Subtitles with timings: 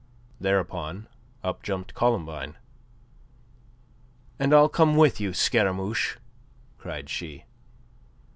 [0.39, 1.07] Thereupon
[1.43, 2.55] up jumped Columbine.
[4.39, 6.17] "And I'll come with you, Scaramouche!"
[6.79, 7.45] cried she.